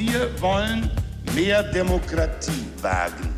[0.00, 0.90] Wir wollen
[1.34, 3.28] mehr Demokratie wagen.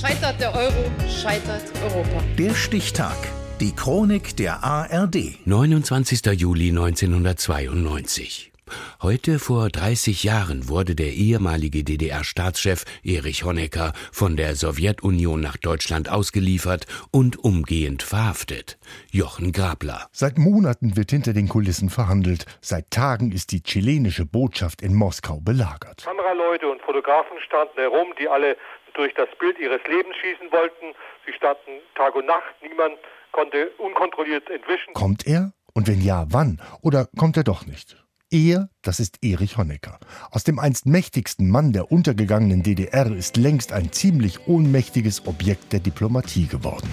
[0.00, 2.24] Scheitert der Euro, scheitert Europa.
[2.36, 3.16] Der Stichtag.
[3.60, 5.46] Die Chronik der ARD.
[5.46, 6.20] 29.
[6.34, 8.51] Juli 1992.
[9.02, 16.10] Heute vor 30 Jahren wurde der ehemalige DDR-Staatschef Erich Honecker von der Sowjetunion nach Deutschland
[16.10, 18.78] ausgeliefert und umgehend verhaftet.
[19.10, 20.08] Jochen Grabler.
[20.12, 22.46] Seit Monaten wird hinter den Kulissen verhandelt.
[22.60, 26.04] Seit Tagen ist die chilenische Botschaft in Moskau belagert.
[26.04, 28.56] Kameraleute und Fotografen standen herum, die alle
[28.94, 30.94] durch das Bild ihres Lebens schießen wollten.
[31.26, 32.54] Sie standen Tag und Nacht.
[32.62, 32.98] Niemand
[33.32, 34.94] konnte unkontrolliert entwischen.
[34.94, 35.52] Kommt er?
[35.74, 36.60] Und wenn ja, wann?
[36.82, 37.96] Oder kommt er doch nicht?
[38.32, 39.98] Er, das ist Erich Honecker.
[40.30, 45.80] Aus dem einst mächtigsten Mann der untergegangenen DDR ist längst ein ziemlich ohnmächtiges Objekt der
[45.80, 46.88] Diplomatie geworden.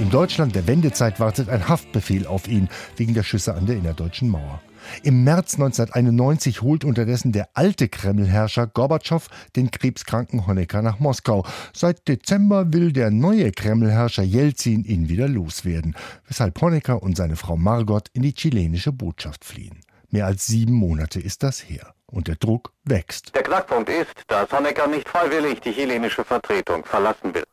[0.00, 4.30] In Deutschland der Wendezeit wartet ein Haftbefehl auf ihn wegen der Schüsse an der innerdeutschen
[4.30, 4.62] Mauer.
[5.02, 11.44] Im März 1991 holt unterdessen der alte Kremlherrscher Gorbatschow den krebskranken Honecker nach Moskau.
[11.74, 17.56] Seit Dezember will der neue Kremlherrscher Jelzin ihn wieder loswerden, weshalb Honecker und seine Frau
[17.56, 19.80] Margot in die chilenische Botschaft fliehen.
[20.10, 21.94] Mehr als sieben Monate ist das her.
[22.06, 23.34] Und der Druck wächst.
[23.34, 27.44] Der Knackpunkt ist, dass Honecker nicht freiwillig die chilenische Vertretung verlassen will.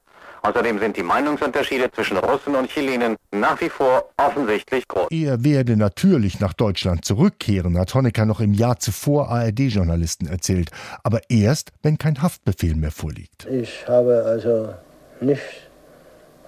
[0.42, 5.08] Außerdem sind die Meinungsunterschiede zwischen Russen und Chilenen nach wie vor offensichtlich groß.
[5.12, 10.72] Er werde natürlich nach Deutschland zurückkehren, hat Honecker noch im Jahr zuvor ARD-Journalisten erzählt.
[11.04, 13.45] Aber erst, wenn kein Haftbefehl mehr vorliegt.
[13.45, 14.73] Ich habe also
[15.22, 15.42] nicht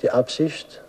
[0.02, 0.82] die Absicht,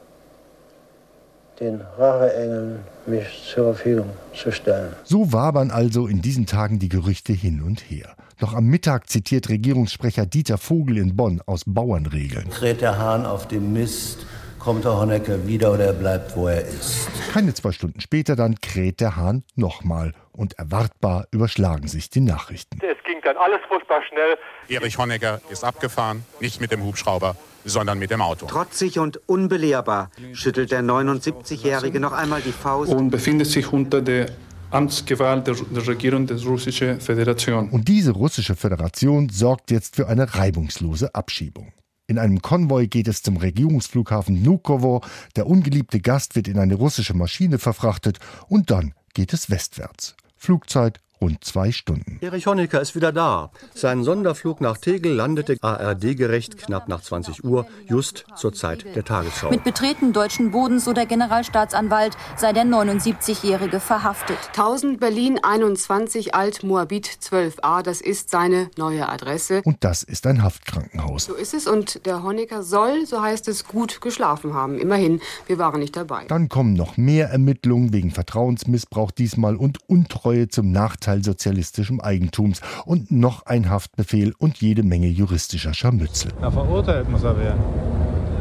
[1.62, 4.94] den Racheengeln mich zur Verfügung zu stellen.
[5.04, 8.16] So wabern also in diesen Tagen die Gerüchte hin und her.
[8.40, 12.50] Noch am Mittag zitiert Regierungssprecher Dieter Vogel in Bonn aus Bauernregeln.
[12.50, 14.26] Kräht der Hahn auf dem Mist,
[14.58, 17.08] kommt der Honecker wieder oder er bleibt, wo er ist.
[17.32, 22.78] Keine zwei Stunden später dann kräht der Hahn nochmal und erwartbar überschlagen sich die Nachrichten.
[22.78, 24.36] Es ging dann alles furchtbar schnell.
[24.68, 28.46] Erich Honecker ist abgefahren, nicht mit dem Hubschrauber, sondern mit dem Auto.
[28.46, 34.26] Trotzig und unbelehrbar schüttelt der 79-Jährige noch einmal die Faust und befindet sich unter der
[34.70, 37.68] Amtsgewalt der, der Regierung der Russischen Föderation.
[37.70, 41.72] Und diese russische Föderation sorgt jetzt für eine reibungslose Abschiebung.
[42.06, 45.02] In einem Konvoi geht es zum Regierungsflughafen Nukovo.
[45.36, 48.18] Der ungeliebte Gast wird in eine russische Maschine verfrachtet
[48.48, 50.16] und dann geht es westwärts.
[50.36, 52.18] Flugzeit rund zwei Stunden.
[52.20, 53.50] Erich Honecker ist wieder da.
[53.74, 59.50] Sein Sonderflug nach Tegel landete ARD-gerecht knapp nach 20 Uhr, just zur Zeit der Tagesschau.
[59.50, 64.36] Mit Betreten deutschen Bodens, so der Generalstaatsanwalt, sei der 79-Jährige verhaftet.
[64.48, 69.62] 1000 Berlin 21 Alt Moabit 12a, das ist seine neue Adresse.
[69.64, 71.26] Und das ist ein Haftkrankenhaus.
[71.26, 74.76] So ist es und der Honecker soll, so heißt es, gut geschlafen haben.
[74.78, 76.24] Immerhin, wir waren nicht dabei.
[76.26, 82.60] Dann kommen noch mehr Ermittlungen wegen Vertrauensmissbrauch diesmal und Untreue zum Nachteil Anteil sozialistischem Eigentums
[82.86, 86.32] und noch ein Haftbefehl und jede Menge juristischer Scharmützel.
[86.40, 87.60] Na, verurteilt muss er werden.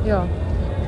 [0.06, 0.26] Ja.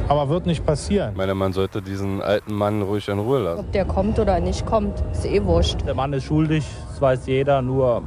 [0.07, 1.11] Aber wird nicht passieren.
[1.11, 3.59] Ich meine, man sollte diesen alten Mann ruhig in Ruhe lassen.
[3.59, 5.85] Ob der kommt oder nicht kommt, ist eh wurscht.
[5.85, 8.03] Der Mann ist schuldig, das weiß jeder, nur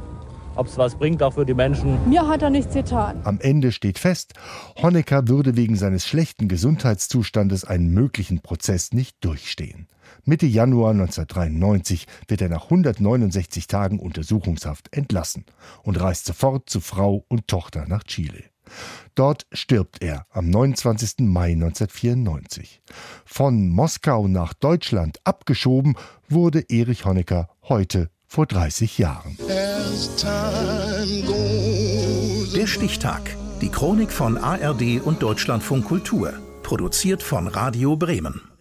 [0.57, 1.97] ob es was bringt, auch für die Menschen.
[2.09, 3.21] Mir hat er nichts getan.
[3.23, 4.33] Am Ende steht fest,
[4.81, 9.87] Honecker würde wegen seines schlechten Gesundheitszustandes einen möglichen Prozess nicht durchstehen.
[10.23, 15.45] Mitte Januar 1993 wird er nach 169 Tagen Untersuchungshaft entlassen
[15.83, 18.43] und reist sofort zu Frau und Tochter nach Chile.
[19.15, 21.19] Dort stirbt er am 29.
[21.19, 22.81] Mai 1994.
[23.25, 25.95] Von Moskau nach Deutschland abgeschoben
[26.27, 29.37] wurde Erich Honecker heute vor 30 Jahren.
[32.55, 33.35] Der Stichtag.
[33.61, 36.33] Die Chronik von ARD und Deutschlandfunk Kultur.
[36.61, 38.56] Produziert von Radio Bremen.